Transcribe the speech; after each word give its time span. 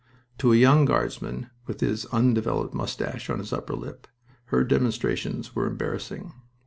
To 0.39 0.51
a 0.51 0.55
young 0.55 0.85
Guardsman, 0.85 1.51
with 1.67 1.81
his 1.81 2.07
undeveloped 2.07 2.73
mustache 2.73 3.29
on 3.29 3.37
his 3.37 3.53
upper 3.53 3.75
lip, 3.75 4.07
her 4.45 4.63
demonstrations 4.63 5.53
were 5.55 5.67
embarrassing. 5.67 6.33